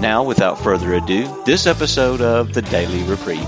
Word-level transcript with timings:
Now, 0.00 0.22
without 0.22 0.60
further 0.60 0.92
ado, 0.92 1.42
this 1.46 1.66
episode 1.66 2.20
of 2.20 2.52
the 2.52 2.60
Daily 2.60 3.02
Reprieve. 3.04 3.40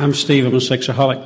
I'm 0.00 0.12
Steve. 0.14 0.44
I'm 0.46 0.54
a 0.54 0.56
sexaholic. 0.56 1.20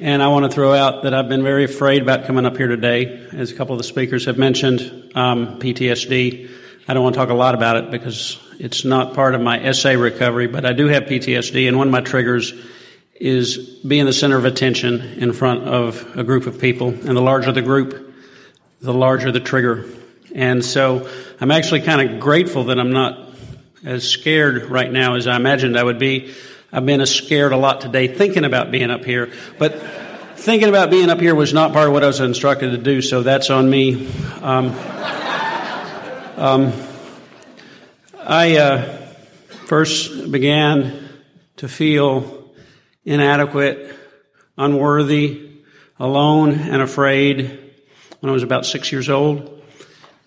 And 0.00 0.20
I 0.22 0.28
want 0.28 0.46
to 0.46 0.50
throw 0.50 0.72
out 0.72 1.04
that 1.04 1.14
I've 1.14 1.28
been 1.28 1.44
very 1.44 1.64
afraid 1.64 2.02
about 2.02 2.24
coming 2.24 2.44
up 2.44 2.56
here 2.56 2.66
today. 2.66 3.26
As 3.32 3.52
a 3.52 3.54
couple 3.54 3.74
of 3.74 3.78
the 3.78 3.84
speakers 3.84 4.24
have 4.24 4.36
mentioned, 4.36 5.12
um, 5.14 5.60
PTSD. 5.60 6.50
I 6.88 6.94
don't 6.94 7.02
want 7.02 7.14
to 7.14 7.18
talk 7.18 7.30
a 7.30 7.34
lot 7.34 7.56
about 7.56 7.76
it 7.76 7.90
because 7.90 8.38
it's 8.60 8.84
not 8.84 9.14
part 9.14 9.34
of 9.34 9.40
my 9.40 9.72
SA 9.72 9.90
recovery, 9.90 10.46
but 10.46 10.64
I 10.64 10.72
do 10.72 10.86
have 10.86 11.04
PTSD, 11.04 11.66
and 11.66 11.76
one 11.76 11.88
of 11.88 11.92
my 11.92 12.00
triggers 12.00 12.52
is 13.14 13.56
being 13.58 14.06
the 14.06 14.12
center 14.12 14.36
of 14.36 14.44
attention 14.44 15.00
in 15.00 15.32
front 15.32 15.64
of 15.64 16.16
a 16.16 16.22
group 16.22 16.46
of 16.46 16.60
people. 16.60 16.88
And 16.88 17.16
the 17.16 17.20
larger 17.20 17.50
the 17.50 17.62
group, 17.62 18.14
the 18.80 18.94
larger 18.94 19.32
the 19.32 19.40
trigger. 19.40 19.84
And 20.32 20.64
so 20.64 21.10
I'm 21.40 21.50
actually 21.50 21.80
kind 21.80 22.08
of 22.08 22.20
grateful 22.20 22.64
that 22.64 22.78
I'm 22.78 22.92
not 22.92 23.30
as 23.84 24.08
scared 24.08 24.66
right 24.70 24.90
now 24.90 25.14
as 25.16 25.26
I 25.26 25.34
imagined 25.34 25.76
I 25.76 25.82
would 25.82 25.98
be. 25.98 26.34
I've 26.72 26.86
been 26.86 27.04
scared 27.06 27.52
a 27.52 27.56
lot 27.56 27.80
today 27.80 28.06
thinking 28.06 28.44
about 28.44 28.70
being 28.70 28.90
up 28.90 29.04
here, 29.04 29.32
but 29.58 29.80
thinking 30.36 30.68
about 30.68 30.90
being 30.90 31.10
up 31.10 31.20
here 31.20 31.34
was 31.34 31.52
not 31.52 31.72
part 31.72 31.88
of 31.88 31.94
what 31.94 32.04
I 32.04 32.06
was 32.06 32.20
instructed 32.20 32.70
to 32.70 32.78
do, 32.78 33.02
so 33.02 33.22
that's 33.22 33.50
on 33.50 33.68
me. 33.68 34.08
Um, 34.42 34.76
um, 36.36 36.74
I 38.20 38.58
uh, 38.58 38.98
first 39.66 40.30
began 40.30 41.08
to 41.56 41.66
feel 41.66 42.52
inadequate, 43.06 43.96
unworthy, 44.58 45.48
alone, 45.98 46.52
and 46.52 46.82
afraid 46.82 47.72
when 48.20 48.28
I 48.28 48.32
was 48.34 48.42
about 48.42 48.66
six 48.66 48.92
years 48.92 49.08
old. 49.08 49.62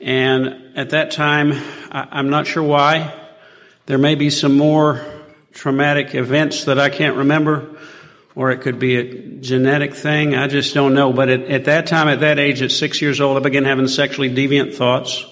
And 0.01 0.75
at 0.75 0.89
that 0.91 1.11
time, 1.11 1.51
I, 1.91 2.19
am 2.19 2.31
not 2.31 2.47
sure 2.47 2.63
why. 2.63 3.13
There 3.85 3.99
may 3.99 4.15
be 4.15 4.31
some 4.31 4.57
more 4.57 5.05
traumatic 5.53 6.15
events 6.15 6.63
that 6.65 6.79
I 6.79 6.89
can't 6.89 7.17
remember, 7.17 7.77
or 8.33 8.49
it 8.49 8.61
could 8.61 8.79
be 8.79 8.95
a 8.95 9.39
genetic 9.41 9.93
thing. 9.93 10.33
I 10.33 10.47
just 10.47 10.73
don't 10.73 10.95
know. 10.95 11.13
But 11.13 11.29
at, 11.29 11.41
at 11.41 11.65
that 11.65 11.85
time, 11.85 12.07
at 12.07 12.21
that 12.21 12.39
age, 12.39 12.63
at 12.63 12.71
six 12.71 12.99
years 12.99 13.21
old, 13.21 13.37
I 13.37 13.41
began 13.41 13.65
having 13.65 13.87
sexually 13.87 14.29
deviant 14.31 14.73
thoughts. 14.73 15.23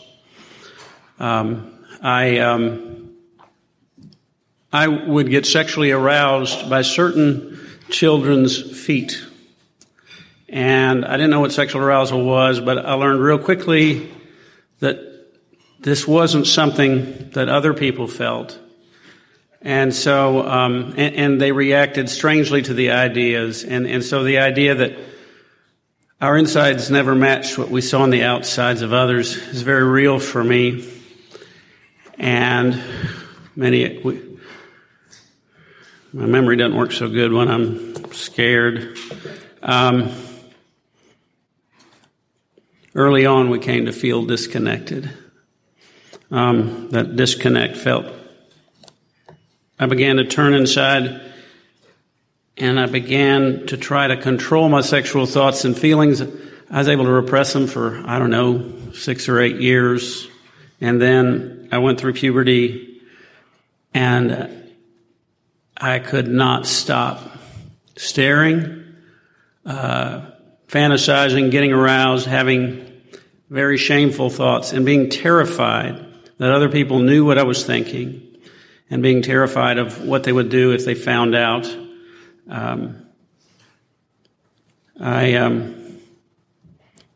Um, 1.19 1.73
I 2.01 2.39
um, 2.39 3.15
I 4.71 4.87
would 4.87 5.29
get 5.29 5.45
sexually 5.45 5.91
aroused 5.91 6.69
by 6.69 6.81
certain 6.83 7.59
children's 7.89 8.61
feet, 8.85 9.23
and 10.49 11.05
I 11.05 11.13
didn't 11.17 11.31
know 11.31 11.39
what 11.39 11.51
sexual 11.51 11.81
arousal 11.81 12.23
was, 12.23 12.59
but 12.59 12.85
I 12.85 12.93
learned 12.93 13.21
real 13.21 13.39
quickly 13.39 14.11
that 14.79 14.99
this 15.79 16.07
wasn't 16.07 16.47
something 16.47 17.29
that 17.31 17.49
other 17.49 17.73
people 17.73 18.07
felt. 18.07 18.59
And 19.61 19.93
so, 19.93 20.47
um, 20.47 20.93
and, 20.97 21.15
and, 21.15 21.41
they 21.41 21.51
reacted 21.51 22.09
strangely 22.09 22.61
to 22.61 22.73
the 22.73 22.91
ideas. 22.91 23.63
And, 23.63 23.87
and 23.87 24.03
so 24.03 24.23
the 24.23 24.37
idea 24.37 24.75
that 24.75 24.97
our 26.21 26.37
insides 26.37 26.91
never 26.91 27.15
match 27.15 27.57
what 27.57 27.69
we 27.69 27.81
saw 27.81 28.01
on 28.03 28.11
the 28.11 28.23
outsides 28.23 28.81
of 28.81 28.93
others 28.93 29.35
is 29.35 29.63
very 29.63 29.83
real 29.83 30.19
for 30.19 30.43
me. 30.43 30.87
And 32.17 32.81
many, 33.55 33.99
we, 33.99 34.39
my 36.13 36.25
memory 36.25 36.57
doesn't 36.57 36.75
work 36.75 36.91
so 36.91 37.09
good 37.09 37.31
when 37.31 37.49
I'm 37.49 38.11
scared. 38.13 38.97
Um, 39.61 40.11
early 42.95 43.25
on, 43.25 43.49
we 43.49 43.59
came 43.59 43.85
to 43.85 43.93
feel 43.93 44.25
disconnected. 44.25 45.11
Um, 46.29 46.89
that 46.89 47.15
disconnect 47.15 47.77
felt 47.77 48.05
I 49.79 49.85
began 49.85 50.15
to 50.17 50.25
turn 50.25 50.55
inside 50.55 51.21
and 52.57 52.79
I 52.79 52.87
began 52.87 53.67
to 53.67 53.77
try 53.77 54.07
to 54.07 54.17
control 54.17 54.69
my 54.69 54.81
sexual 54.81 55.27
thoughts 55.27 55.65
and 55.65 55.77
feelings. 55.77 56.19
I 56.21 56.79
was 56.79 56.87
able 56.87 57.05
to 57.05 57.11
repress 57.11 57.53
them 57.53 57.67
for, 57.67 58.01
I 58.05 58.17
don't 58.17 58.31
know, 58.31 58.73
six 58.93 59.29
or 59.29 59.39
eight 59.39 59.61
years. 59.61 60.27
And 60.79 61.01
then 61.01 61.69
I 61.71 61.79
went 61.79 61.99
through 61.99 62.13
puberty 62.13 63.01
and 63.93 64.73
I 65.75 65.99
could 65.99 66.27
not 66.27 66.65
stop 66.65 67.19
staring, 67.95 68.95
uh, 69.65 70.31
fantasizing, 70.67 71.51
getting 71.51 71.71
aroused, 71.71 72.27
having 72.27 72.85
very 73.49 73.77
shameful 73.77 74.29
thoughts, 74.29 74.73
and 74.73 74.85
being 74.85 75.09
terrified 75.09 76.05
that 76.37 76.51
other 76.51 76.69
people 76.69 76.99
knew 76.99 77.25
what 77.25 77.37
I 77.37 77.43
was 77.43 77.65
thinking 77.65 78.23
and 78.89 79.01
being 79.01 79.21
terrified 79.21 79.77
of 79.77 80.05
what 80.05 80.23
they 80.23 80.31
would 80.31 80.49
do 80.49 80.71
if 80.71 80.85
they 80.85 80.95
found 80.95 81.35
out. 81.35 81.75
Um, 82.49 83.05
I, 84.99 85.35
um, 85.35 85.76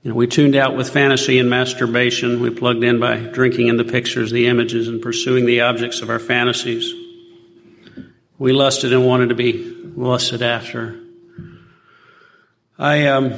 you 0.03 0.09
know, 0.09 0.15
we 0.15 0.25
tuned 0.25 0.55
out 0.55 0.75
with 0.75 0.89
fantasy 0.89 1.37
and 1.37 1.47
masturbation. 1.47 2.39
We 2.39 2.49
plugged 2.49 2.83
in 2.83 2.99
by 2.99 3.17
drinking 3.17 3.67
in 3.67 3.77
the 3.77 3.83
pictures, 3.83 4.31
the 4.31 4.47
images, 4.47 4.87
and 4.87 4.99
pursuing 4.99 5.45
the 5.45 5.61
objects 5.61 6.01
of 6.01 6.09
our 6.09 6.17
fantasies. 6.17 6.91
We 8.39 8.51
lusted 8.51 8.93
and 8.93 9.05
wanted 9.05 9.29
to 9.29 9.35
be 9.35 9.53
lusted 9.95 10.41
after. 10.41 10.99
I, 12.79 13.07
um, 13.07 13.35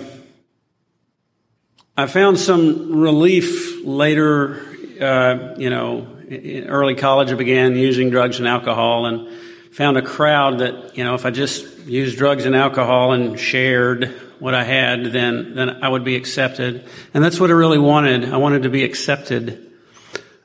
I 1.98 2.08
found 2.08 2.40
some 2.40 2.96
relief 2.96 3.84
later, 3.84 4.62
uh, 5.02 5.56
you 5.58 5.70
know, 5.70 6.08
in 6.30 6.70
early 6.70 6.96
college, 6.96 7.30
I 7.34 7.36
began 7.36 7.76
using 7.76 8.10
drugs 8.10 8.40
and 8.40 8.48
alcohol 8.48 9.06
and 9.06 9.28
found 9.74 9.98
a 9.98 10.02
crowd 10.02 10.60
that, 10.60 10.96
you 10.96 11.04
know, 11.04 11.14
if 11.16 11.26
I 11.26 11.30
just 11.30 11.80
used 11.80 12.18
drugs 12.18 12.46
and 12.46 12.56
alcohol 12.56 13.12
and 13.12 13.38
shared 13.38 14.18
what 14.44 14.54
I 14.54 14.66
had, 14.66 15.06
then, 15.14 15.56
then 15.56 15.82
I 15.82 15.88
would 15.88 16.04
be 16.04 16.18
accepted. 16.18 16.86
And 17.14 17.24
that's 17.24 17.40
what 17.40 17.50
I 17.50 17.54
really 17.54 17.78
wanted. 17.78 18.26
I 18.26 18.36
wanted 18.36 18.64
to 18.64 18.70
be 18.70 18.84
accepted. 18.84 19.72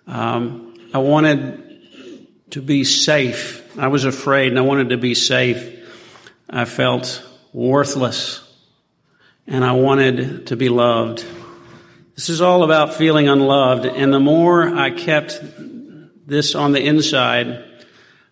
Um, 0.07 0.73
I 0.95 0.99
wanted 0.99 1.81
to 2.51 2.63
be 2.63 2.85
safe. 2.85 3.77
I 3.77 3.89
was 3.89 4.05
afraid 4.05 4.53
and 4.53 4.59
I 4.59 4.63
wanted 4.63 4.91
to 4.91 4.99
be 4.99 5.17
safe. 5.17 5.85
I 6.49 6.65
felt 6.65 7.29
worthless 7.53 8.49
and 9.49 9.65
I 9.65 9.73
wanted 9.73 10.47
to 10.47 10.57
be 10.57 10.69
loved. 10.69 11.27
This 12.15 12.29
is 12.29 12.41
all 12.41 12.63
about 12.63 12.95
feeling 12.95 13.27
unloved. 13.27 13.85
And 13.85 14.15
the 14.15 14.21
more 14.21 14.63
I 14.63 14.91
kept 14.91 15.41
this 16.25 16.55
on 16.55 16.71
the 16.71 16.87
inside, 16.87 17.65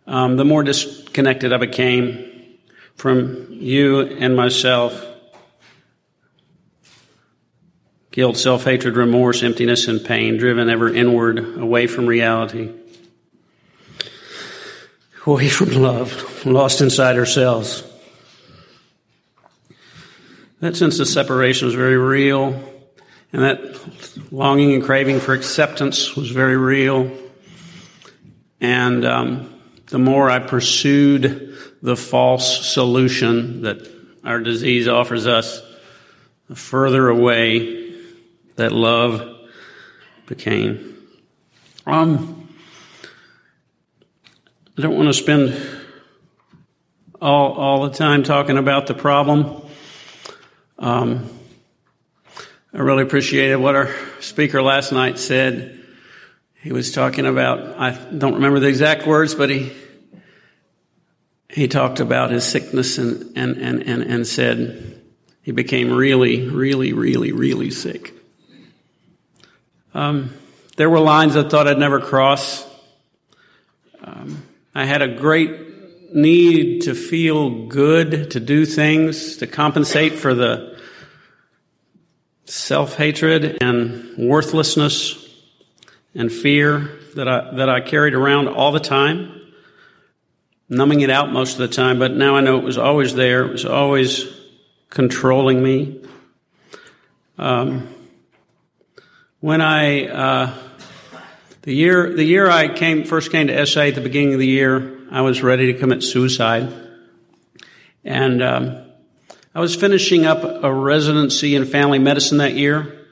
um, 0.07 0.37
the 0.37 0.45
more 0.45 0.63
disconnected 0.63 1.53
I 1.53 1.57
became 1.57 2.55
from 2.95 3.49
you 3.51 4.03
and 4.03 4.37
myself. 4.37 5.15
Guilt, 8.17 8.39
self 8.39 8.65
hatred, 8.65 8.97
remorse, 8.97 9.43
emptiness, 9.43 9.89
and 9.89 10.03
pain, 10.03 10.39
driven 10.39 10.71
ever 10.71 10.89
inward, 10.89 11.39
away 11.59 11.87
from 11.87 12.07
reality, 12.07 12.73
away 15.27 15.51
from 15.51 15.73
love, 15.83 16.47
lost 16.47 16.81
inside 16.81 17.19
ourselves. 17.19 17.85
That 20.61 20.77
sense 20.77 20.99
of 20.99 21.09
separation 21.09 21.67
was 21.67 21.75
very 21.75 21.99
real, 21.99 22.55
and 23.35 23.43
that 23.43 24.33
longing 24.33 24.73
and 24.73 24.83
craving 24.83 25.21
for 25.21 25.35
acceptance 25.35 26.17
was 26.17 26.31
very 26.31 26.57
real. 26.57 27.15
And 28.63 29.05
um, 29.05 29.61
the 29.89 29.99
more 29.99 30.31
I 30.31 30.39
pursued 30.39 31.55
the 31.83 31.97
false 31.97 32.67
solution 32.67 33.61
that 33.61 33.87
our 34.25 34.41
disease 34.41 34.89
offers 34.89 35.27
us, 35.27 35.61
the 36.49 36.57
further 36.57 37.09
away 37.09 37.86
that 38.57 38.73
love 38.73 39.37
became. 40.27 40.97
Um, 41.87 42.49
I 44.77 44.83
don't 44.83 44.97
want 44.97 45.09
to 45.09 45.15
spend 45.15 45.57
all, 47.21 47.53
all 47.53 47.89
the 47.89 47.97
time 47.97 48.23
talking 48.23 48.59
about 48.59 48.87
the 48.87 48.95
problem. 48.95 49.63
Um, 50.79 51.31
I 52.75 52.79
really 52.81 53.03
appreciated 53.03 53.57
what 53.57 53.75
our 53.75 53.95
speaker 54.21 54.61
last 54.63 54.93
night 54.93 55.19
said. 55.19 55.81
He 56.63 56.73
was 56.73 56.93
talking 56.93 57.25
about, 57.25 57.79
I 57.79 57.93
don't 57.93 58.35
remember 58.35 58.59
the 58.59 58.67
exact 58.67 59.07
words, 59.07 59.35
but 59.35 59.49
he, 59.49 59.73
he 61.49 61.69
talked 61.69 62.01
about 62.01 62.31
his 62.31 62.45
sickness 62.45 62.99
and, 62.99 63.33
and, 63.37 63.57
and, 63.57 63.83
and, 63.83 64.03
and 64.03 64.27
said 64.27 65.01
he 65.43 65.53
became 65.53 65.93
really, 65.93 66.49
really, 66.49 66.93
really, 66.93 67.33
really 67.33 67.71
sick. 67.71 68.16
Um, 69.97 70.35
there 70.77 70.91
were 70.91 71.01
lines 71.01 71.37
I 71.37 71.49
thought 71.49 71.67
I'd 71.67 71.79
never 71.79 72.01
cross. 72.01 72.69
Um, 74.05 74.43
I 74.75 74.85
had 74.85 75.01
a 75.01 75.09
great 75.09 76.15
need 76.15 76.83
to 76.83 76.95
feel 76.95 77.67
good, 77.67 78.33
to 78.33 78.41
do 78.41 78.67
things, 78.67 79.39
to 79.39 79.47
compensate 79.47 80.13
for 80.13 80.35
the 80.35 80.79
self 82.45 82.97
hatred 82.97 83.57
and 83.63 84.19
worthlessness 84.19 85.27
and 86.15 86.31
fear 86.31 86.91
that 87.15 87.27
I, 87.27 87.55
that 87.55 87.71
I 87.71 87.81
carried 87.81 88.13
around 88.13 88.49
all 88.49 88.73
the 88.73 88.81
time, 88.81 89.51
numbing 90.69 91.01
it 91.01 91.09
out 91.09 91.33
most 91.33 91.53
of 91.53 91.59
the 91.61 91.75
time, 91.75 91.99
but 91.99 92.13
now 92.13 92.37
I 92.37 92.43
know 92.43 92.59
it 92.59 92.65
was 92.65 92.77
always 92.77 93.15
there. 93.15 93.47
It 93.47 93.53
was 93.53 93.65
always 93.65 94.27
controlling 94.91 95.63
me. 95.63 96.05
Um, 97.39 97.96
when 99.47 99.61
I, 99.61 100.09
uh, 100.09 100.55
the 101.63 101.73
year, 101.73 102.13
the 102.13 102.25
year 102.25 102.51
I 102.51 102.67
came, 102.67 103.05
first 103.05 103.31
came 103.31 103.47
to 103.47 103.65
SA 103.65 103.83
at 103.83 103.95
the 103.95 104.01
beginning 104.01 104.33
of 104.33 104.41
the 104.41 104.47
year, 104.49 104.99
I 105.09 105.21
was 105.21 105.41
ready 105.41 105.73
to 105.73 105.79
commit 105.79 106.03
suicide. 106.03 106.69
And, 108.03 108.43
um, 108.43 108.77
I 109.55 109.61
was 109.61 109.77
finishing 109.77 110.27
up 110.27 110.43
a 110.65 110.75
residency 110.75 111.55
in 111.55 111.65
family 111.65 112.01
medicine 112.01 112.39
that 112.39 112.55
year. 112.55 113.07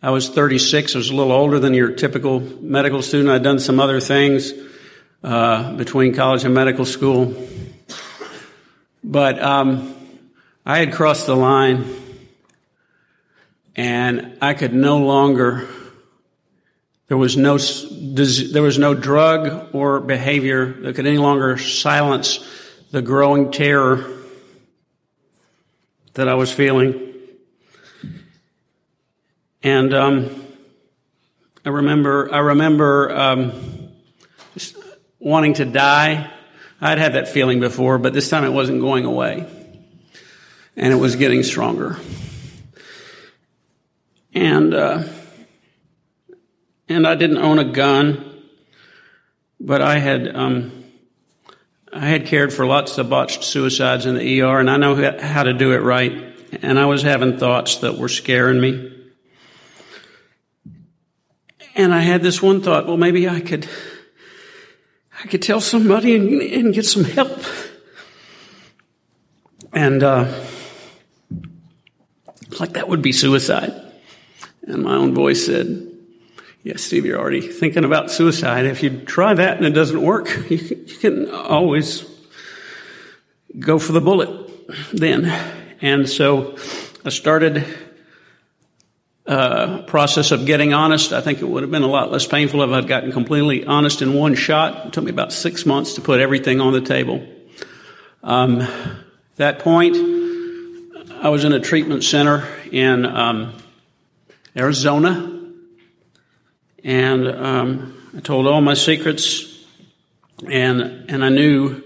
I 0.00 0.10
was 0.10 0.28
36. 0.28 0.94
I 0.94 0.98
was 0.98 1.10
a 1.10 1.16
little 1.16 1.32
older 1.32 1.58
than 1.58 1.74
your 1.74 1.90
typical 1.90 2.38
medical 2.38 3.02
student. 3.02 3.28
I'd 3.28 3.42
done 3.42 3.58
some 3.58 3.80
other 3.80 3.98
things, 3.98 4.52
uh, 5.24 5.72
between 5.72 6.14
college 6.14 6.44
and 6.44 6.54
medical 6.54 6.84
school. 6.84 7.34
But, 9.02 9.42
um, 9.42 9.96
I 10.64 10.78
had 10.78 10.92
crossed 10.92 11.26
the 11.26 11.34
line 11.34 12.03
and 13.76 14.38
I 14.40 14.54
could 14.54 14.72
no 14.72 14.98
longer 14.98 15.68
there 17.06 17.18
was 17.18 17.36
no, 17.36 17.58
there 17.58 18.62
was 18.62 18.78
no 18.78 18.94
drug 18.94 19.74
or 19.74 20.00
behavior 20.00 20.72
that 20.80 20.96
could 20.96 21.06
any 21.06 21.18
longer 21.18 21.58
silence 21.58 22.44
the 22.90 23.02
growing 23.02 23.52
terror 23.52 24.10
that 26.14 26.28
I 26.28 26.34
was 26.34 26.50
feeling. 26.50 27.12
And 29.62 29.92
um, 29.92 30.46
I 31.64 31.68
remember, 31.68 32.32
I 32.32 32.38
remember 32.38 33.14
um, 33.14 33.90
wanting 35.18 35.54
to 35.54 35.66
die. 35.66 36.30
I'd 36.80 36.98
had 36.98 37.14
that 37.14 37.28
feeling 37.28 37.60
before, 37.60 37.98
but 37.98 38.12
this 38.14 38.30
time 38.30 38.44
it 38.44 38.50
wasn't 38.50 38.80
going 38.80 39.04
away, 39.04 39.46
and 40.76 40.92
it 40.92 40.96
was 40.96 41.16
getting 41.16 41.42
stronger. 41.42 41.98
And 44.34 44.74
uh, 44.74 45.04
and 46.88 47.06
I 47.06 47.14
didn't 47.14 47.38
own 47.38 47.58
a 47.58 47.64
gun, 47.64 48.42
but 49.60 49.80
I 49.80 49.98
had 49.98 50.34
um, 50.34 50.84
I 51.92 52.06
had 52.06 52.26
cared 52.26 52.52
for 52.52 52.66
lots 52.66 52.98
of 52.98 53.08
botched 53.08 53.44
suicides 53.44 54.06
in 54.06 54.16
the 54.16 54.42
ER, 54.42 54.58
and 54.58 54.68
I 54.68 54.76
know 54.76 54.96
how 55.20 55.44
to 55.44 55.52
do 55.52 55.72
it 55.72 55.78
right. 55.78 56.34
And 56.62 56.78
I 56.78 56.86
was 56.86 57.02
having 57.02 57.38
thoughts 57.38 57.76
that 57.78 57.96
were 57.96 58.08
scaring 58.08 58.60
me. 58.60 58.90
And 61.76 61.92
I 61.94 62.00
had 62.00 62.22
this 62.22 62.42
one 62.42 62.60
thought: 62.60 62.86
well, 62.86 62.96
maybe 62.96 63.28
I 63.28 63.40
could 63.40 63.68
I 65.22 65.28
could 65.28 65.42
tell 65.42 65.60
somebody 65.60 66.16
and, 66.16 66.42
and 66.42 66.74
get 66.74 66.86
some 66.86 67.04
help. 67.04 67.40
And 69.72 70.02
uh, 70.02 70.32
like 72.60 72.72
that 72.74 72.88
would 72.88 73.02
be 73.02 73.12
suicide. 73.12 73.83
And 74.66 74.82
my 74.82 74.94
own 74.94 75.14
voice 75.14 75.46
said, 75.46 75.90
Yes, 76.62 76.82
Steve, 76.82 77.04
you're 77.04 77.18
already 77.18 77.42
thinking 77.42 77.84
about 77.84 78.10
suicide. 78.10 78.64
If 78.64 78.82
you 78.82 79.00
try 79.00 79.34
that 79.34 79.58
and 79.58 79.66
it 79.66 79.72
doesn't 79.72 80.00
work, 80.00 80.28
you 80.50 80.58
can, 80.58 80.88
you 80.88 80.96
can 80.96 81.30
always 81.30 82.04
go 83.58 83.78
for 83.78 83.92
the 83.92 84.00
bullet 84.00 84.30
then. 84.92 85.26
And 85.82 86.08
so 86.08 86.56
I 87.04 87.10
started 87.10 87.66
a 89.26 89.82
process 89.86 90.30
of 90.30 90.46
getting 90.46 90.72
honest. 90.72 91.12
I 91.12 91.20
think 91.20 91.42
it 91.42 91.48
would 91.48 91.62
have 91.62 91.70
been 91.70 91.82
a 91.82 91.88
lot 91.88 92.10
less 92.10 92.26
painful 92.26 92.62
if 92.62 92.70
I'd 92.70 92.88
gotten 92.88 93.12
completely 93.12 93.66
honest 93.66 94.00
in 94.00 94.14
one 94.14 94.34
shot. 94.34 94.86
It 94.86 94.92
took 94.94 95.04
me 95.04 95.10
about 95.10 95.32
six 95.32 95.66
months 95.66 95.94
to 95.94 96.00
put 96.00 96.20
everything 96.20 96.60
on 96.60 96.72
the 96.72 96.80
table. 96.80 97.26
Um, 98.22 98.66
that 99.36 99.58
point, 99.58 99.96
I 101.20 101.28
was 101.28 101.44
in 101.44 101.52
a 101.52 101.60
treatment 101.60 102.04
center 102.04 102.48
in 102.70 103.04
um, 103.04 103.54
Arizona. 104.56 105.42
And 106.82 107.28
um, 107.28 108.10
I 108.16 108.20
told 108.20 108.46
all 108.46 108.60
my 108.60 108.74
secrets, 108.74 109.64
and 110.48 111.10
and 111.10 111.24
I 111.24 111.28
knew 111.30 111.82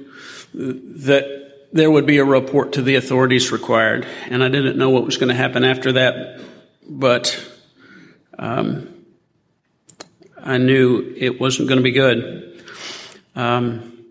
that 0.53 1.39
there 1.73 1.91
would 1.91 2.07
be 2.07 2.19
a 2.19 2.25
report 2.25 2.73
to 2.73 2.83
the 2.83 2.97
authorities 2.97 3.53
required, 3.53 4.07
and 4.29 4.43
I 4.43 4.49
didn't 4.49 4.77
know 4.77 4.91
what 4.91 5.05
was 5.05 5.17
going 5.17 5.29
to 5.29 5.35
happen 5.35 5.65
after 5.65 5.93
that, 5.93 6.41
but 6.89 7.41
um, 8.39 9.05
I 10.37 10.59
knew 10.59 11.15
it 11.17 11.41
wasn't 11.41 11.69
going 11.69 11.79
to 11.79 11.83
be 11.85 11.93
good. 11.93 12.65
Um, 13.37 14.05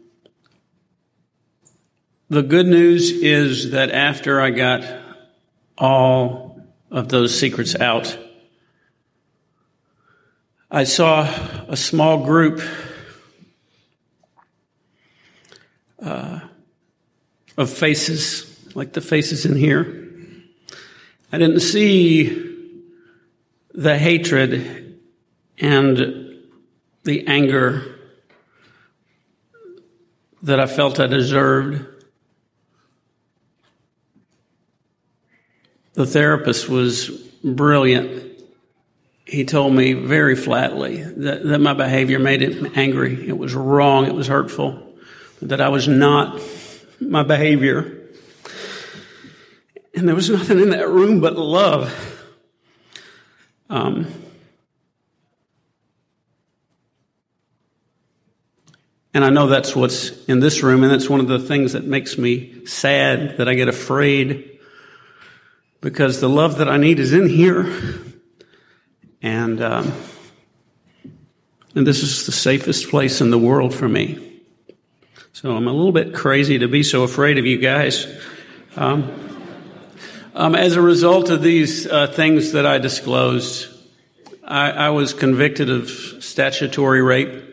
the 2.29 2.43
good 2.43 2.67
news 2.67 3.11
is 3.11 3.71
that 3.71 3.91
after 3.91 4.39
I 4.39 4.51
got 4.51 4.83
all 5.77 6.61
of 6.91 7.09
those 7.09 7.37
secrets 7.37 7.75
out, 7.75 8.17
I 10.69 10.83
saw 10.83 11.21
a 11.69 11.77
small 11.77 12.25
group 12.25 12.61
uh, 16.03 16.41
of 17.55 17.69
faces, 17.69 18.69
like 18.75 18.91
the 18.91 18.99
faces 18.99 19.45
in 19.45 19.55
here. 19.55 20.09
I 21.31 21.37
didn't 21.37 21.61
see 21.61 22.53
the 23.73 23.97
hatred 23.97 24.99
and 25.57 26.35
the 27.05 27.25
anger 27.27 27.95
that 30.43 30.59
I 30.59 30.65
felt 30.65 30.99
I 30.99 31.07
deserved. 31.07 31.85
The 35.93 36.05
therapist 36.05 36.67
was 36.67 37.09
brilliant 37.41 38.26
he 39.27 39.43
told 39.43 39.73
me 39.73 39.91
very 39.91 40.35
flatly 40.35 41.03
that, 41.03 41.43
that 41.43 41.59
my 41.59 41.73
behavior 41.73 42.17
made 42.17 42.41
him 42.41 42.71
angry. 42.75 43.27
It 43.27 43.37
was 43.37 43.53
wrong. 43.53 44.05
It 44.07 44.15
was 44.15 44.27
hurtful. 44.27 44.95
That 45.41 45.59
I 45.59 45.67
was 45.67 45.87
not 45.87 46.41
my 47.01 47.23
behavior. 47.23 48.07
And 49.93 50.07
there 50.07 50.15
was 50.15 50.29
nothing 50.29 50.59
in 50.59 50.69
that 50.69 50.87
room 50.87 51.19
but 51.19 51.35
love. 51.35 51.93
Um, 53.69 54.07
and 59.13 59.25
I 59.25 59.29
know 59.29 59.47
that's 59.47 59.75
what's 59.75 60.23
in 60.25 60.39
this 60.39 60.63
room, 60.63 60.83
and 60.83 60.91
that's 60.91 61.09
one 61.09 61.19
of 61.19 61.27
the 61.27 61.39
things 61.39 61.73
that 61.73 61.83
makes 61.83 62.17
me 62.17 62.65
sad 62.65 63.37
that 63.37 63.49
I 63.49 63.55
get 63.55 63.67
afraid 63.67 64.57
because 65.81 66.21
the 66.21 66.29
love 66.29 66.59
that 66.59 66.69
I 66.69 66.77
need 66.77 66.99
is 66.99 67.11
in 67.11 67.27
here. 67.27 67.65
And, 69.27 69.61
um, 69.61 69.91
and 71.75 71.85
this 71.85 72.01
is 72.01 72.25
the 72.25 72.31
safest 72.31 72.89
place 72.89 73.19
in 73.19 73.29
the 73.29 73.37
world 73.37 73.75
for 73.75 73.89
me. 73.89 74.41
So 75.33 75.53
I'm 75.53 75.67
a 75.67 75.73
little 75.73 75.91
bit 75.91 76.13
crazy 76.13 76.59
to 76.59 76.69
be 76.69 76.81
so 76.81 77.03
afraid 77.03 77.37
of 77.37 77.45
you 77.45 77.57
guys. 77.57 78.07
Um, 78.77 79.11
um, 80.33 80.55
as 80.55 80.77
a 80.77 80.81
result 80.81 81.29
of 81.29 81.41
these 81.41 81.85
uh, 81.85 82.07
things 82.07 82.53
that 82.53 82.65
I 82.65 82.77
disclosed, 82.77 83.67
I, 84.45 84.71
I, 84.71 84.89
was 84.91 85.13
convicted 85.13 85.69
of 85.69 85.89
statutory 85.89 87.01
rape. 87.01 87.43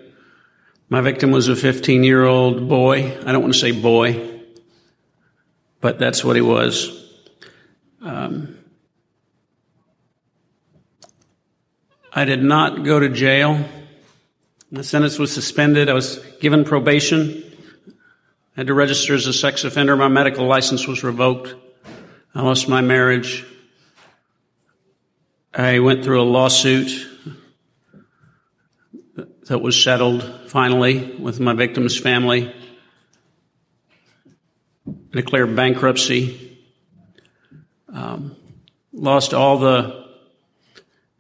My 0.89 1.01
victim 1.01 1.33
was 1.33 1.49
a 1.49 1.57
15 1.57 2.05
year 2.05 2.25
old 2.25 2.69
boy. 2.69 3.19
I 3.27 3.33
don't 3.33 3.43
want 3.43 3.53
to 3.53 3.59
say 3.59 3.73
boy, 3.73 4.45
but 5.81 5.99
that's 5.99 6.23
what 6.23 6.37
he 6.37 6.43
was. 6.43 7.05
Um, 8.01 8.64
I 12.17 12.25
did 12.25 12.45
not 12.45 12.85
go 12.85 13.01
to 13.01 13.09
jail. 13.09 13.69
My 14.71 14.83
sentence 14.83 15.19
was 15.19 15.33
suspended. 15.33 15.89
I 15.89 15.95
was 15.95 16.21
given 16.41 16.65
probation. 16.65 17.43
I 18.57 18.61
had 18.61 18.69
to 18.69 18.75
register 18.75 19.17
as 19.17 19.27
a 19.27 19.33
sex 19.33 19.65
offender. 19.65 19.97
My 19.97 20.07
medical 20.07 20.47
license 20.47 20.87
was 20.87 21.03
revoked. 21.03 21.57
I 22.33 22.43
lost 22.43 22.69
my 22.69 22.83
marriage. 22.83 23.45
I 25.53 25.81
went 25.81 26.05
through 26.05 26.23
a 26.23 26.23
lawsuit 26.23 27.05
that 29.47 29.59
was 29.59 29.83
settled 29.83 30.23
finally 30.47 31.17
with 31.17 31.41
my 31.41 31.53
victim's 31.53 31.99
family. 31.99 32.55
I 34.87 34.93
declared 35.11 35.57
bankruptcy. 35.57 36.61
Um, 37.93 38.37
lost 38.93 39.35
all 39.35 39.59
the 39.59 40.04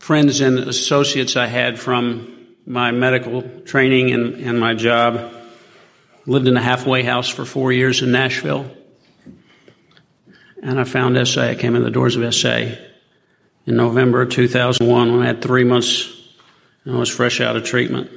friends 0.04 0.42
and 0.42 0.58
associates 0.58 1.34
I 1.34 1.46
had 1.46 1.80
from 1.80 2.46
my 2.66 2.90
medical 2.90 3.40
training 3.61 4.12
and, 4.12 4.34
and 4.34 4.61
my 4.61 4.75
job. 4.75 5.32
Lived 6.26 6.46
in 6.46 6.58
a 6.58 6.61
halfway 6.61 7.02
house 7.02 7.26
for 7.26 7.46
four 7.46 7.73
years 7.73 8.02
in 8.02 8.12
Nashville. 8.12 8.70
And 10.62 10.78
I 10.78 10.84
found 10.84 11.26
SA. 11.26 11.40
I 11.40 11.54
came 11.54 11.75
in 11.75 11.82
the 11.82 11.90
doors 11.90 12.16
of 12.16 12.34
SA 12.34 12.49
in 13.64 13.76
November 13.76 14.20
of 14.20 14.28
2001 14.28 15.11
when 15.11 15.23
I 15.23 15.26
had 15.26 15.40
three 15.40 15.64
months 15.64 16.12
and 16.84 16.96
I 16.96 16.99
was 16.99 17.08
fresh 17.08 17.40
out 17.40 17.56
of 17.56 17.64
treatment. 17.64 18.11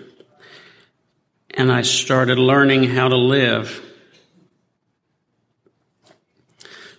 And 1.51 1.71
I 1.71 1.83
started 1.83 2.37
learning 2.37 2.83
how 2.83 3.07
to 3.07 3.15
live. 3.15 3.81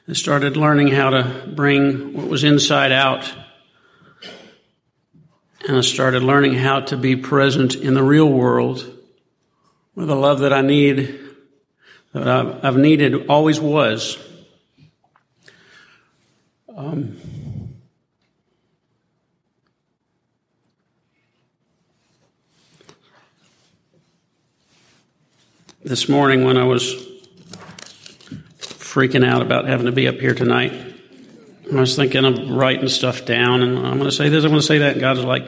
I 0.08 0.14
started 0.14 0.56
learning 0.56 0.88
how 0.88 1.10
to 1.10 1.52
bring 1.54 2.14
what 2.14 2.26
was 2.26 2.42
inside 2.42 2.90
out. 2.90 3.30
And 5.68 5.76
I 5.76 5.82
started 5.82 6.22
learning 6.22 6.54
how 6.54 6.80
to 6.80 6.96
be 6.96 7.14
present 7.14 7.74
in 7.74 7.92
the 7.92 8.02
real 8.02 8.26
world 8.26 8.90
with 9.94 10.08
the 10.08 10.16
love 10.16 10.38
that 10.38 10.50
I 10.50 10.62
need, 10.62 11.20
that 12.14 12.26
I've 12.64 12.78
needed, 12.78 13.26
always 13.26 13.60
was. 13.60 14.16
Um, 16.74 17.18
this 25.84 26.08
morning 26.08 26.44
when 26.44 26.56
I 26.56 26.64
was 26.64 26.94
freaking 28.58 29.22
out 29.22 29.42
about 29.42 29.66
having 29.66 29.84
to 29.84 29.92
be 29.92 30.08
up 30.08 30.16
here 30.16 30.32
tonight. 30.32 30.87
I 31.70 31.80
was 31.80 31.96
thinking 31.96 32.24
of 32.24 32.50
writing 32.50 32.88
stuff 32.88 33.26
down, 33.26 33.62
and 33.62 33.78
I'm 33.78 33.98
going 33.98 34.10
to 34.10 34.12
say 34.12 34.28
this, 34.28 34.44
I'm 34.44 34.50
going 34.50 34.60
to 34.60 34.66
say 34.66 34.78
that. 34.78 34.92
And 34.92 35.00
God 35.00 35.16
was 35.16 35.26
like, 35.26 35.44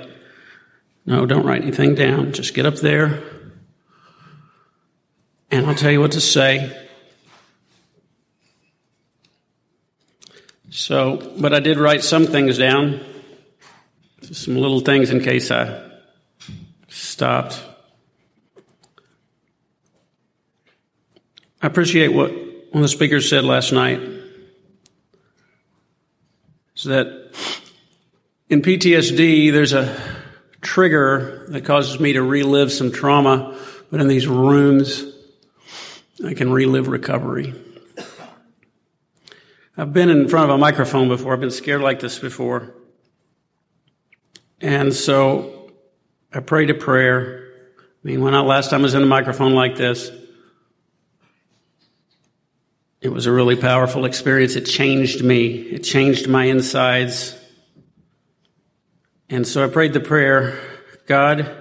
no, 1.06 1.24
don't 1.24 1.46
write 1.46 1.62
anything 1.62 1.94
down. 1.94 2.32
Just 2.32 2.54
get 2.54 2.66
up 2.66 2.76
there, 2.76 3.22
and 5.50 5.66
I'll 5.66 5.74
tell 5.74 5.90
you 5.90 6.00
what 6.00 6.12
to 6.12 6.20
say. 6.20 6.76
So, 10.68 11.32
but 11.38 11.54
I 11.54 11.60
did 11.60 11.78
write 11.78 12.04
some 12.04 12.26
things 12.26 12.58
down, 12.58 13.00
some 14.30 14.56
little 14.56 14.80
things 14.80 15.10
in 15.10 15.20
case 15.20 15.50
I 15.50 15.90
stopped. 16.88 17.62
I 21.62 21.66
appreciate 21.66 22.08
what 22.08 22.30
one 22.30 22.74
of 22.74 22.82
the 22.82 22.88
speakers 22.88 23.28
said 23.28 23.44
last 23.44 23.72
night. 23.72 24.19
That 26.84 27.34
in 28.48 28.62
PTSD, 28.62 29.52
there's 29.52 29.72
a 29.72 30.00
trigger 30.60 31.46
that 31.50 31.64
causes 31.64 32.00
me 32.00 32.14
to 32.14 32.22
relive 32.22 32.72
some 32.72 32.90
trauma, 32.90 33.58
but 33.90 34.00
in 34.00 34.08
these 34.08 34.26
rooms, 34.26 35.04
I 36.24 36.34
can 36.34 36.52
relive 36.52 36.88
recovery. 36.88 37.54
I've 39.76 39.92
been 39.92 40.10
in 40.10 40.28
front 40.28 40.50
of 40.50 40.54
a 40.54 40.58
microphone 40.58 41.08
before. 41.08 41.32
I've 41.32 41.40
been 41.40 41.50
scared 41.50 41.80
like 41.80 42.00
this 42.00 42.18
before. 42.18 42.74
And 44.60 44.92
so 44.92 45.72
I 46.32 46.40
prayed 46.40 46.70
a 46.70 46.74
prayer. 46.74 47.48
I 47.78 47.82
mean, 48.02 48.20
when 48.20 48.34
I 48.34 48.40
last 48.40 48.70
time 48.70 48.80
I 48.80 48.82
was 48.84 48.94
in 48.94 49.02
a 49.02 49.06
microphone 49.06 49.54
like 49.54 49.76
this, 49.76 50.10
it 53.00 53.08
was 53.08 53.24
a 53.24 53.32
really 53.32 53.56
powerful 53.56 54.04
experience. 54.04 54.56
It 54.56 54.66
changed 54.66 55.24
me. 55.24 55.52
It 55.52 55.80
changed 55.80 56.28
my 56.28 56.44
insides. 56.44 57.34
And 59.30 59.46
so 59.46 59.64
I 59.64 59.68
prayed 59.68 59.94
the 59.94 60.00
prayer, 60.00 60.60
God, 61.06 61.56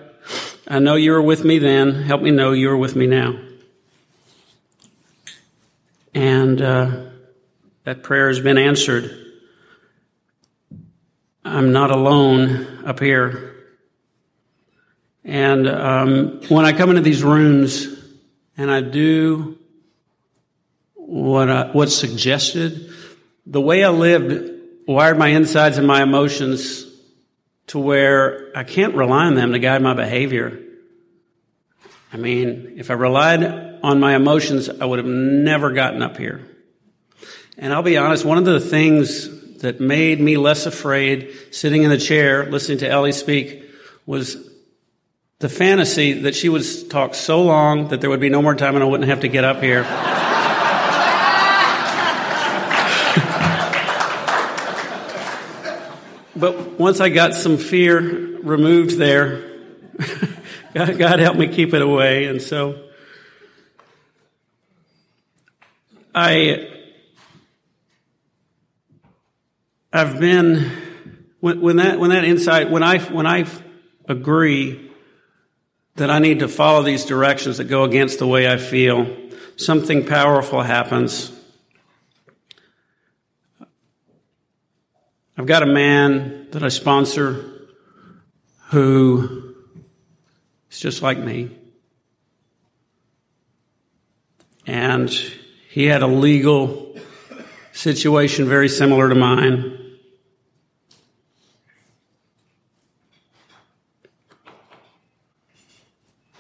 I 0.68 0.80
know 0.80 0.96
you 0.96 1.14
were 1.14 1.22
with 1.22 1.46
me 1.46 1.58
then. 1.58 2.04
Help 2.04 2.22
me 2.22 2.32
know 2.32 2.52
you 2.52 2.70
are 2.70 2.78
with 2.78 2.96
me 2.96 3.08
now. 3.08 3.40
And 6.14 6.62
uh, 6.62 7.06
that 7.86 8.04
prayer 8.04 8.28
has 8.28 8.42
been 8.42 8.58
answered. 8.58 9.16
I'm 11.46 11.72
not 11.72 11.90
alone 11.90 12.86
up 12.86 13.00
here. 13.00 13.56
And 15.24 15.68
um, 15.68 16.42
when 16.50 16.66
I 16.66 16.74
come 16.74 16.90
into 16.90 17.02
these 17.02 17.24
rooms 17.24 17.88
and 18.58 18.70
I 18.70 18.82
do 18.82 19.58
what 21.10 21.50
I, 21.50 21.72
what's 21.72 21.96
suggested. 21.96 22.94
The 23.48 23.60
way 23.60 23.84
I 23.84 23.90
lived 23.90 24.88
wired 24.88 25.18
my 25.18 25.30
insides 25.30 25.78
and 25.78 25.88
my 25.88 26.04
emotions 26.04 26.86
to 27.68 27.80
where 27.80 28.52
I 28.56 28.64
can't 28.64 28.96
rely 28.96 29.26
on 29.26 29.36
them 29.36 29.54
to 29.54 29.60
guide 29.60 29.82
my 29.82 29.94
behavior. 29.94 30.60
I 32.14 32.18
mean, 32.18 32.76
if 32.78 32.92
I 32.92 32.94
relied 32.94 33.44
on 33.84 34.00
my 34.00 34.16
emotions, 34.16 34.70
I 34.70 34.86
would 34.86 35.00
have 35.00 35.08
never 35.08 35.72
gotten 35.72 36.02
up 36.02 36.18
here. 36.18 36.42
And 37.58 37.74
I'll 37.74 37.84
be 37.84 37.98
honest, 37.98 38.24
one 38.24 38.38
of 38.38 38.46
the 38.46 38.60
things 38.60 39.58
that 39.60 39.80
made 39.80 40.22
me 40.22 40.38
less 40.38 40.66
afraid 40.66 41.36
sitting 41.52 41.84
in 41.84 41.90
the 41.90 41.98
chair 41.98 42.50
listening 42.50 42.78
to 42.80 42.90
Ellie 42.90 43.12
speak 43.12 43.64
was 44.06 44.38
the 45.40 45.50
fantasy 45.50 46.22
that 46.22 46.36
she 46.36 46.50
would 46.50 46.64
talk 46.90 47.16
so 47.16 47.42
long 47.42 47.90
that 47.90 48.00
there 48.00 48.10
would 48.10 48.20
be 48.20 48.30
no 48.30 48.42
more 48.42 48.56
time 48.56 48.76
and 48.76 48.84
I 48.84 48.88
wouldn't 48.88 49.10
have 49.10 49.22
to 49.22 49.28
get 49.28 49.44
up 49.44 49.62
here. 49.62 49.84
but 56.40 56.80
once 56.80 57.00
I 57.00 57.10
got 57.10 57.34
some 57.34 57.58
fear 57.58 58.00
removed 58.00 58.98
there, 58.98 59.60
God, 60.74 60.98
God 60.98 61.20
helped 61.20 61.38
me 61.38 61.48
keep 61.48 61.74
it 61.74 61.82
away. 61.82 62.26
And 62.26 62.42
so 62.42 62.90
I, 66.16 66.70
I've 69.92 70.20
been, 70.20 70.72
when, 71.40 71.62
when 71.62 71.76
that, 71.78 72.00
when 72.00 72.12
that 72.12 72.24
insight, 72.24 72.70
when 72.70 72.84
I, 72.84 73.00
when 73.00 73.26
I 73.26 73.46
agree 74.08 74.90
that 75.96 76.10
I 76.10 76.20
need 76.20 76.40
to 76.40 76.48
follow 76.48 76.84
these 76.84 77.06
directions 77.06 77.58
that 77.58 77.66
go 77.66 77.84
against 77.84 78.20
the 78.20 78.28
way 78.28 78.52
I 78.52 78.58
feel, 78.58 79.16
something 79.58 80.06
powerful 80.06 80.62
happens 80.62 81.39
I've 85.40 85.46
got 85.46 85.64
a 85.64 85.68
man 85.68 86.48
that 86.52 86.64
I 86.64 86.68
sponsor 86.68 87.46
who 88.72 89.56
is 90.70 90.82
just 90.82 91.02
like 91.02 91.18
me. 91.18 91.50
And 94.68 95.10
he 95.70 95.86
had 95.86 96.02
a 96.02 96.08
legal 96.08 96.94
situation 97.72 98.50
very 98.50 98.68
similar 98.68 99.08
to 99.08 99.16
mine. 99.16 99.96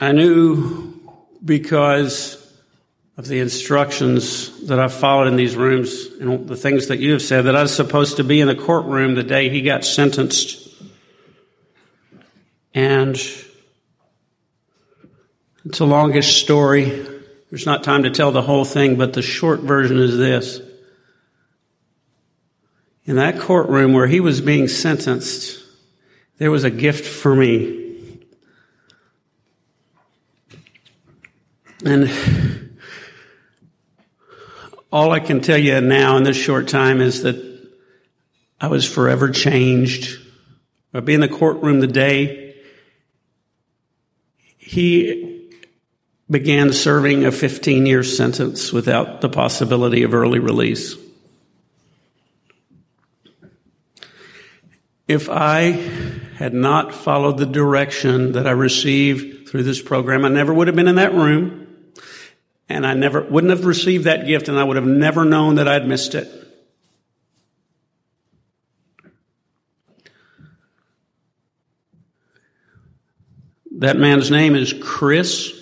I 0.01 0.11
knew 0.11 0.93
because 1.45 2.38
of 3.19 3.27
the 3.27 3.41
instructions 3.41 4.65
that 4.67 4.79
I've 4.79 4.93
followed 4.93 5.27
in 5.27 5.35
these 5.35 5.57
rooms 5.57 6.05
and 6.21 6.47
the 6.47 6.55
things 6.55 6.87
that 6.87 6.99
you 6.99 7.11
have 7.11 7.21
said 7.21 7.41
that 7.41 7.55
I 7.55 7.61
was 7.61 7.75
supposed 7.75 8.15
to 8.15 8.23
be 8.23 8.39
in 8.39 8.47
the 8.47 8.55
courtroom 8.55 9.15
the 9.15 9.23
day 9.23 9.49
he 9.49 9.61
got 9.61 9.83
sentenced. 9.83 10.73
And 12.73 13.15
it's 15.65 15.79
a 15.81 15.85
longish 15.85 16.41
story. 16.41 17.05
There's 17.49 17.65
not 17.65 17.83
time 17.83 18.03
to 18.03 18.09
tell 18.09 18.31
the 18.31 18.41
whole 18.41 18.63
thing, 18.63 18.95
but 18.95 19.11
the 19.11 19.21
short 19.21 19.59
version 19.59 19.97
is 19.97 20.17
this. 20.17 20.61
In 23.03 23.17
that 23.17 23.37
courtroom 23.37 23.91
where 23.91 24.07
he 24.07 24.21
was 24.21 24.39
being 24.39 24.69
sentenced, 24.69 25.61
there 26.37 26.51
was 26.51 26.63
a 26.63 26.71
gift 26.71 27.05
for 27.05 27.35
me. 27.35 28.21
And 31.83 32.68
all 34.91 35.11
I 35.11 35.19
can 35.19 35.41
tell 35.41 35.57
you 35.57 35.79
now 35.81 36.17
in 36.17 36.23
this 36.23 36.37
short 36.37 36.67
time 36.67 37.01
is 37.01 37.23
that 37.23 37.49
I 38.59 38.67
was 38.67 38.91
forever 38.91 39.29
changed. 39.29 40.19
I'd 40.93 41.05
be 41.05 41.13
in 41.13 41.21
the 41.21 41.27
courtroom 41.27 41.79
the 41.79 41.87
day 41.87 42.55
he 44.57 45.49
began 46.29 46.71
serving 46.71 47.25
a 47.25 47.31
15 47.31 47.87
year 47.87 48.03
sentence 48.03 48.71
without 48.71 49.21
the 49.21 49.29
possibility 49.29 50.03
of 50.03 50.13
early 50.13 50.37
release. 50.37 50.95
If 55.07 55.27
I 55.27 55.71
had 56.35 56.53
not 56.53 56.93
followed 56.93 57.39
the 57.39 57.47
direction 57.47 58.33
that 58.33 58.45
I 58.45 58.51
received 58.51 59.49
through 59.49 59.63
this 59.63 59.81
program, 59.81 60.23
I 60.23 60.29
never 60.29 60.53
would 60.53 60.67
have 60.67 60.75
been 60.75 60.87
in 60.87 60.97
that 60.97 61.15
room 61.15 61.58
and 62.69 62.85
I 62.85 62.93
never 62.93 63.21
wouldn't 63.21 63.51
have 63.51 63.65
received 63.65 64.05
that 64.05 64.27
gift 64.27 64.47
and 64.47 64.57
I 64.57 64.63
would 64.63 64.75
have 64.75 64.85
never 64.85 65.25
known 65.25 65.55
that 65.55 65.67
I'd 65.67 65.87
missed 65.87 66.15
it. 66.15 66.27
That 73.79 73.97
man's 73.97 74.29
name 74.29 74.55
is 74.55 74.73
Chris. 74.81 75.53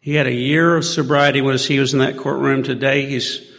He 0.00 0.14
had 0.14 0.28
a 0.28 0.32
year 0.32 0.76
of 0.76 0.84
sobriety 0.84 1.40
when 1.40 1.58
he 1.58 1.80
was 1.80 1.92
in 1.92 1.98
that 1.98 2.16
courtroom 2.16 2.62
today. 2.62 3.06
He's 3.06 3.52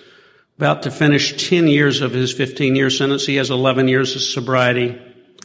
about 0.58 0.84
to 0.84 0.92
finish 0.92 1.50
10 1.50 1.68
years 1.68 2.02
of 2.02 2.14
his 2.14 2.34
15 2.34 2.76
year 2.76 2.90
sentence. 2.90 3.26
He 3.26 3.36
has 3.36 3.52
11 3.52 3.90
years 3.90 4.16
of 4.16 4.22
sobriety 4.22 5.00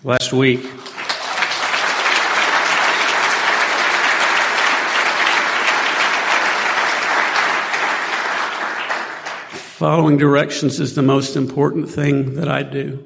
last 0.04 0.32
week. 0.32 0.64
Following 9.82 10.16
directions 10.16 10.78
is 10.78 10.94
the 10.94 11.02
most 11.02 11.34
important 11.34 11.90
thing 11.90 12.36
that 12.36 12.46
I 12.46 12.62
do. 12.62 13.04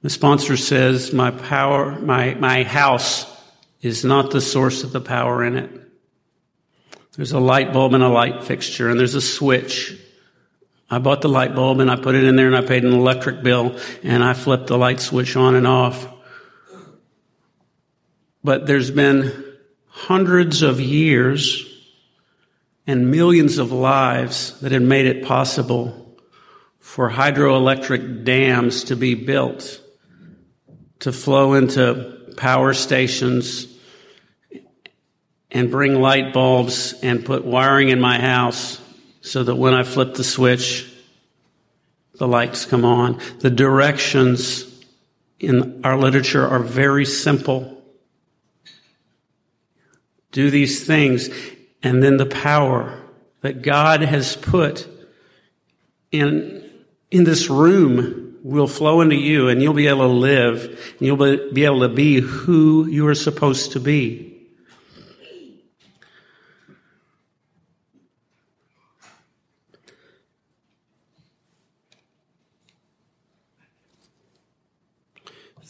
The 0.00 0.08
sponsor 0.08 0.56
says, 0.56 1.12
my 1.12 1.30
power, 1.30 2.00
my, 2.00 2.32
my 2.32 2.62
house 2.62 3.26
is 3.82 4.02
not 4.02 4.30
the 4.30 4.40
source 4.40 4.82
of 4.82 4.92
the 4.92 5.00
power 5.02 5.44
in 5.44 5.58
it. 5.58 5.70
There's 7.18 7.32
a 7.32 7.38
light 7.38 7.74
bulb 7.74 7.92
and 7.92 8.02
a 8.02 8.08
light 8.08 8.44
fixture 8.44 8.88
and 8.88 8.98
there's 8.98 9.14
a 9.14 9.20
switch 9.20 10.00
I 10.88 11.00
bought 11.00 11.20
the 11.20 11.28
light 11.28 11.54
bulb 11.54 11.80
and 11.80 11.90
I 11.90 11.96
put 11.96 12.14
it 12.14 12.24
in 12.24 12.36
there 12.36 12.46
and 12.46 12.56
I 12.56 12.62
paid 12.62 12.84
an 12.84 12.94
electric 12.94 13.42
bill 13.42 13.78
and 14.02 14.24
I 14.24 14.32
flipped 14.32 14.68
the 14.68 14.78
light 14.78 15.00
switch 15.00 15.36
on 15.36 15.54
and 15.54 15.66
off. 15.66 16.08
But 18.42 18.66
there's 18.66 18.90
been 18.90 19.44
hundreds 19.88 20.62
of 20.62 20.80
years 20.80 21.65
and 22.86 23.10
millions 23.10 23.58
of 23.58 23.72
lives 23.72 24.58
that 24.60 24.72
had 24.72 24.82
made 24.82 25.06
it 25.06 25.24
possible 25.24 26.16
for 26.78 27.10
hydroelectric 27.10 28.24
dams 28.24 28.84
to 28.84 28.96
be 28.96 29.14
built 29.14 29.80
to 31.00 31.12
flow 31.12 31.54
into 31.54 32.32
power 32.36 32.72
stations 32.72 33.66
and 35.50 35.70
bring 35.70 36.00
light 36.00 36.32
bulbs 36.32 36.94
and 37.02 37.24
put 37.24 37.44
wiring 37.44 37.88
in 37.88 38.00
my 38.00 38.20
house 38.20 38.80
so 39.20 39.42
that 39.42 39.56
when 39.56 39.74
I 39.74 39.82
flip 39.82 40.14
the 40.14 40.24
switch, 40.24 40.92
the 42.14 42.28
lights 42.28 42.64
come 42.64 42.84
on. 42.84 43.20
The 43.40 43.50
directions 43.50 44.64
in 45.38 45.80
our 45.84 45.98
literature 45.98 46.46
are 46.46 46.60
very 46.60 47.04
simple. 47.04 47.84
Do 50.32 50.50
these 50.50 50.86
things, 50.86 51.28
and 51.86 52.02
then 52.02 52.16
the 52.16 52.26
power 52.26 53.00
that 53.42 53.62
God 53.62 54.00
has 54.00 54.34
put 54.34 54.88
in, 56.10 56.68
in 57.12 57.22
this 57.22 57.48
room 57.48 58.38
will 58.42 58.66
flow 58.66 59.02
into 59.02 59.14
you, 59.14 59.46
and 59.46 59.62
you'll 59.62 59.72
be 59.72 59.86
able 59.86 60.08
to 60.08 60.12
live, 60.12 60.64
and 60.98 61.06
you'll 61.06 61.52
be 61.52 61.64
able 61.64 61.82
to 61.82 61.88
be 61.88 62.18
who 62.18 62.86
you 62.86 63.06
are 63.06 63.14
supposed 63.14 63.70
to 63.70 63.78
be. 63.78 64.32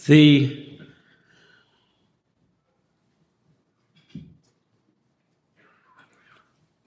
The 0.06 0.65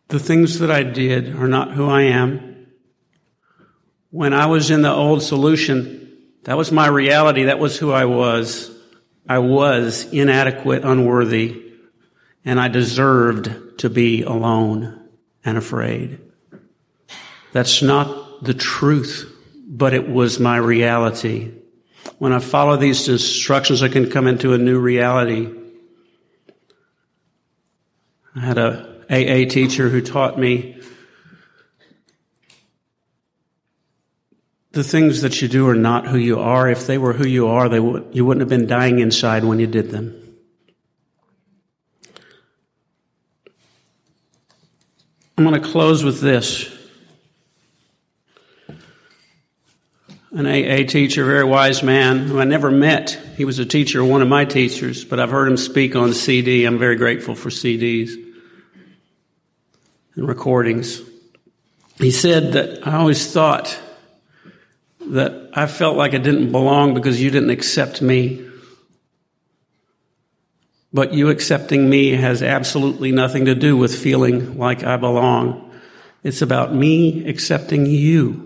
the 0.09 0.19
things 0.19 0.59
that 0.59 0.71
I 0.71 0.83
did 0.83 1.35
are 1.35 1.47
not 1.47 1.71
who 1.71 1.87
I 1.87 2.01
am. 2.01 2.67
When 4.09 4.33
I 4.33 4.47
was 4.47 4.71
in 4.71 4.81
the 4.81 4.91
old 4.91 5.21
solution, 5.21 6.17
that 6.43 6.57
was 6.57 6.71
my 6.71 6.87
reality. 6.87 7.43
That 7.43 7.59
was 7.59 7.77
who 7.77 7.91
I 7.91 8.05
was. 8.05 8.71
I 9.27 9.37
was 9.37 10.11
inadequate, 10.11 10.83
unworthy, 10.83 11.61
and 12.43 12.59
I 12.59 12.67
deserved 12.67 13.79
to 13.79 13.89
be 13.89 14.23
alone 14.23 15.09
and 15.45 15.57
afraid. 15.57 16.19
That's 17.53 17.83
not 17.83 18.43
the 18.43 18.55
truth, 18.55 19.31
but 19.67 19.93
it 19.93 20.09
was 20.09 20.39
my 20.39 20.57
reality. 20.57 21.51
When 22.17 22.33
I 22.33 22.39
follow 22.39 22.77
these 22.77 23.07
instructions, 23.07 23.83
I 23.83 23.89
can 23.89 24.09
come 24.09 24.25
into 24.25 24.53
a 24.53 24.57
new 24.57 24.79
reality. 24.79 25.53
I 28.35 28.39
had 28.39 28.57
a 28.57 28.88
AA 29.09 29.49
teacher 29.49 29.89
who 29.89 30.01
taught 30.01 30.37
me 30.37 30.79
the 34.71 34.83
things 34.83 35.21
that 35.21 35.41
you 35.41 35.47
do 35.47 35.67
are 35.67 35.75
not 35.75 36.07
who 36.07 36.17
you 36.17 36.39
are. 36.39 36.69
If 36.69 36.85
they 36.85 36.99
were 36.99 37.13
who 37.13 37.27
you 37.27 37.47
are, 37.47 37.67
they 37.69 37.77
w- 37.77 38.05
you 38.11 38.23
wouldn't 38.23 38.41
have 38.41 38.49
been 38.49 38.67
dying 38.67 38.99
inside 38.99 39.43
when 39.43 39.59
you 39.59 39.65
did 39.65 39.89
them. 39.89 40.15
I'm 45.37 45.43
going 45.43 45.59
to 45.59 45.67
close 45.67 46.03
with 46.03 46.21
this. 46.21 46.75
an 50.31 50.45
AA 50.45 50.85
teacher, 50.87 51.25
very 51.25 51.43
wise 51.43 51.81
man 51.81 52.19
who 52.19 52.39
I 52.39 52.43
never 52.43 52.69
met. 52.69 53.19
He 53.35 53.45
was 53.45 53.57
a 53.57 53.65
teacher, 53.65 54.05
one 54.05 54.21
of 54.21 54.27
my 54.27 54.45
teachers, 54.45 55.03
but 55.03 55.19
I've 55.19 55.31
heard 55.31 55.47
him 55.47 55.57
speak 55.57 55.95
on 55.95 56.13
CD. 56.13 56.65
I'm 56.65 56.77
very 56.77 56.97
grateful 56.97 57.33
for 57.33 57.49
CDs 57.49 58.28
and 60.15 60.27
recordings. 60.27 61.01
He 61.97 62.11
said 62.11 62.53
that 62.53 62.87
I 62.87 62.95
always 62.95 63.31
thought 63.31 63.77
that 65.01 65.49
I 65.53 65.67
felt 65.67 65.97
like 65.97 66.13
I 66.13 66.17
didn't 66.17 66.51
belong 66.51 66.93
because 66.93 67.21
you 67.21 67.29
didn't 67.29 67.49
accept 67.49 68.01
me. 68.01 68.45
But 70.93 71.13
you 71.13 71.29
accepting 71.29 71.89
me 71.89 72.11
has 72.11 72.41
absolutely 72.41 73.11
nothing 73.11 73.45
to 73.45 73.55
do 73.55 73.77
with 73.77 73.95
feeling 73.95 74.57
like 74.57 74.83
I 74.83 74.97
belong. 74.97 75.71
It's 76.23 76.41
about 76.41 76.73
me 76.73 77.27
accepting 77.27 77.85
you. 77.85 78.45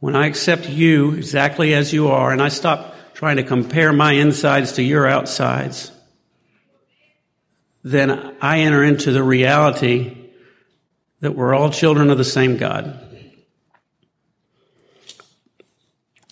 When 0.00 0.16
I 0.16 0.26
accept 0.26 0.68
you 0.68 1.12
exactly 1.12 1.74
as 1.74 1.92
you 1.92 2.08
are 2.08 2.30
and 2.30 2.42
I 2.42 2.48
stop 2.48 2.94
trying 3.14 3.36
to 3.36 3.42
compare 3.42 3.92
my 3.92 4.12
insides 4.12 4.72
to 4.72 4.82
your 4.82 5.06
outsides, 5.06 5.92
then 7.84 8.34
I 8.40 8.60
enter 8.60 8.82
into 8.82 9.12
the 9.12 9.22
reality 9.22 10.16
that 11.20 11.36
we're 11.36 11.54
all 11.54 11.70
children 11.70 12.08
of 12.08 12.16
the 12.16 12.24
same 12.24 12.56
God. 12.56 12.98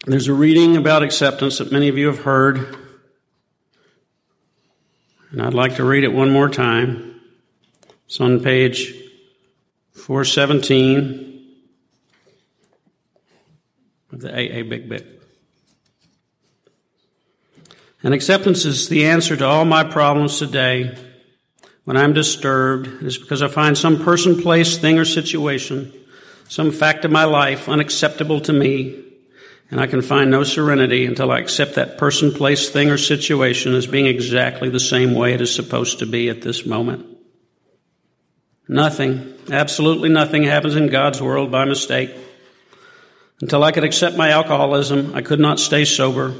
There's 0.06 0.28
a 0.28 0.34
reading 0.34 0.78
about 0.78 1.02
acceptance 1.02 1.58
that 1.58 1.70
many 1.70 1.88
of 1.88 1.98
you 1.98 2.06
have 2.06 2.20
heard, 2.20 2.76
and 5.30 5.42
I'd 5.42 5.54
like 5.54 5.76
to 5.76 5.84
read 5.84 6.04
it 6.04 6.12
one 6.12 6.30
more 6.30 6.48
time. 6.48 7.20
It's 8.06 8.20
on 8.20 8.40
page 8.40 8.94
417 9.92 11.54
of 14.12 14.20
the 14.20 14.32
AA 14.32 14.62
Big 14.68 14.88
Book. 14.88 15.04
And 18.02 18.14
acceptance 18.14 18.64
is 18.64 18.88
the 18.88 19.04
answer 19.04 19.36
to 19.36 19.44
all 19.44 19.64
my 19.64 19.84
problems 19.84 20.38
today. 20.38 21.11
When 21.84 21.96
I'm 21.96 22.12
disturbed, 22.12 22.86
it 22.86 23.02
is 23.02 23.18
because 23.18 23.42
I 23.42 23.48
find 23.48 23.76
some 23.76 24.04
person, 24.04 24.40
place, 24.40 24.78
thing, 24.78 24.98
or 24.98 25.04
situation, 25.04 25.92
some 26.48 26.70
fact 26.70 27.04
of 27.04 27.10
my 27.10 27.24
life 27.24 27.68
unacceptable 27.68 28.40
to 28.42 28.52
me, 28.52 29.02
and 29.70 29.80
I 29.80 29.86
can 29.88 30.02
find 30.02 30.30
no 30.30 30.44
serenity 30.44 31.06
until 31.06 31.32
I 31.32 31.40
accept 31.40 31.74
that 31.74 31.98
person, 31.98 32.30
place, 32.30 32.68
thing, 32.68 32.90
or 32.90 32.98
situation 32.98 33.74
as 33.74 33.86
being 33.86 34.06
exactly 34.06 34.68
the 34.68 34.78
same 34.78 35.14
way 35.14 35.32
it 35.32 35.40
is 35.40 35.52
supposed 35.52 35.98
to 35.98 36.06
be 36.06 36.28
at 36.28 36.42
this 36.42 36.64
moment. 36.64 37.06
Nothing, 38.68 39.34
absolutely 39.50 40.08
nothing 40.08 40.44
happens 40.44 40.76
in 40.76 40.86
God's 40.86 41.20
world 41.20 41.50
by 41.50 41.64
mistake. 41.64 42.14
Until 43.40 43.64
I 43.64 43.72
could 43.72 43.82
accept 43.82 44.16
my 44.16 44.30
alcoholism, 44.30 45.16
I 45.16 45.22
could 45.22 45.40
not 45.40 45.58
stay 45.58 45.84
sober. 45.84 46.32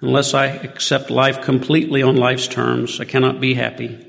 Unless 0.00 0.34
I 0.34 0.46
accept 0.46 1.08
life 1.08 1.40
completely 1.42 2.02
on 2.02 2.16
life's 2.16 2.48
terms, 2.48 2.98
I 3.00 3.04
cannot 3.04 3.40
be 3.40 3.54
happy. 3.54 4.07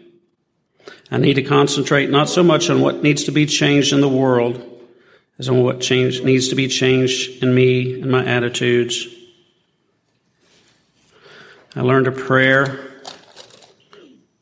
I 1.12 1.18
need 1.18 1.36
to 1.36 1.44
concentrate 1.44 2.10
not 2.10 2.30
so 2.30 2.44
much 2.44 2.70
on 2.70 2.82
what 2.82 3.02
needs 3.02 3.24
to 3.24 3.32
be 3.32 3.46
changed 3.46 3.94
in 3.94 4.02
the 4.02 4.10
world 4.10 4.66
as 5.40 5.50
on 5.50 5.64
what 5.64 5.80
change, 5.80 6.22
needs 6.22 6.50
to 6.50 6.56
be 6.56 6.68
changed 6.68 7.42
in 7.42 7.56
me 7.56 8.02
and 8.02 8.12
my 8.12 8.24
attitudes. 8.26 9.08
I 11.76 11.82
learned 11.82 12.08
a 12.08 12.12
prayer 12.12 12.80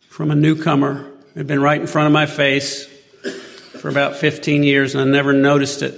from 0.09 0.31
a 0.31 0.35
newcomer. 0.35 1.11
It 1.35 1.37
had 1.37 1.47
been 1.47 1.61
right 1.61 1.79
in 1.79 1.87
front 1.87 2.07
of 2.07 2.13
my 2.13 2.25
face 2.25 2.87
for 3.79 3.89
about 3.89 4.15
15 4.15 4.63
years, 4.63 4.95
and 4.95 5.01
I 5.07 5.11
never 5.11 5.33
noticed 5.33 5.83
it. 5.83 5.93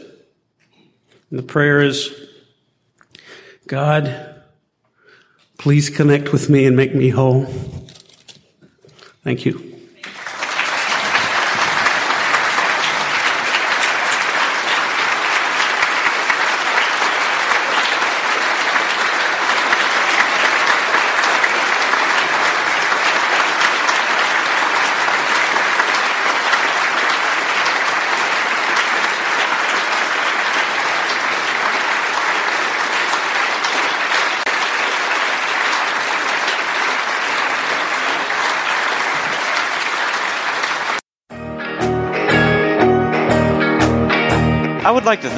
And 1.30 1.40
the 1.40 1.44
prayer 1.44 1.82
is 1.82 2.14
God, 3.68 4.42
please 5.58 5.90
connect 5.90 6.34
with 6.34 6.50
me 6.50 6.66
and 6.66 6.76
make 6.76 6.94
me 6.94 7.10
whole. 7.10 7.46
Thank 9.24 9.46
you. 9.46 9.69